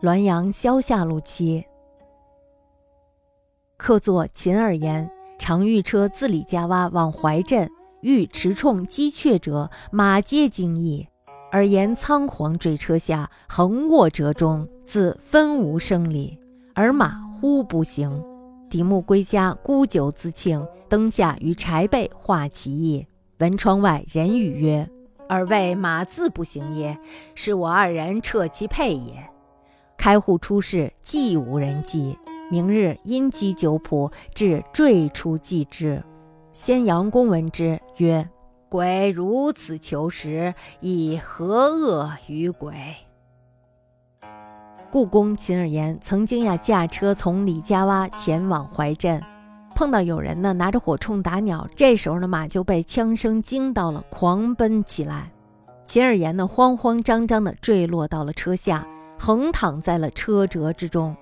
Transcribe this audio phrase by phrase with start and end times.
[0.00, 1.64] 滦阳萧下路七。
[3.76, 5.10] 客坐秦二言，
[5.40, 7.68] 常御车自李家洼往怀镇，
[8.02, 11.08] 遇驰冲击雀者，马皆惊异。
[11.50, 16.38] 而言仓皇坠车下，横卧折中，自分无生理，
[16.74, 18.24] 而马忽不行。
[18.70, 23.04] 抵暮归家，沽酒自庆，灯下于柴背画其意。
[23.38, 24.88] 闻窗外人语曰
[25.28, 26.96] ：“尔谓马自不行耶？
[27.34, 29.28] 是我二人撤其配也。”
[29.98, 32.16] 开户出事，既无人记。
[32.50, 36.02] 明日因击酒谱，至坠出祭之。
[36.52, 38.26] 先阳公闻之，曰
[38.70, 42.72] ：“鬼如此求食，以何恶于鬼？”
[44.90, 49.22] 故宫秦二言曾经呀驾车从李家洼前往怀镇。
[49.74, 55.30] 碰到有人呢，拿着火铳打鸟，这时候呢，马就被枪声惊到了，狂奔起来。
[55.84, 58.86] 秦二言呢，慌慌张张地坠落到了车下，
[59.18, 61.16] 横躺在了车辙之中。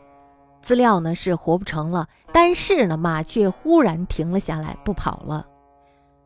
[0.61, 5.47] 资料呢是活不成了，但是呢，马却忽然停了下来，不跑了。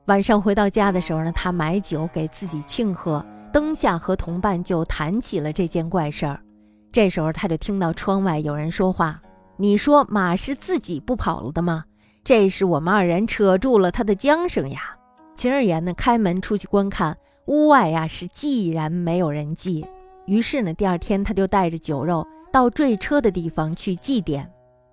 [0.06, 6.40] 晚上回到家的时候呢，他买酒给自己庆贺，灯下和同伴就谈起了这件怪事儿。
[6.90, 9.20] 这时候他就听到窗外有人说话
[9.58, 11.84] ：“你说马是自己不跑了的吗？”
[12.24, 14.96] 这是我们二人扯住了他的缰绳呀！
[15.34, 19.86] 秦二言呢，开门出去观看，屋外呀是既然没有人迹。
[20.30, 24.46] 于是呢，第二天他就带着酒肉到坠车的地方去祭奠。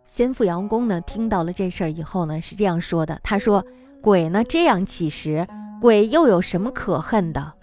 [0.03, 3.63] 先父杨公呢，听到了这事儿以后呢，是这样说的：“他说，
[4.01, 5.47] 鬼呢这样起食，
[5.79, 7.53] 鬼又有什么可恨的？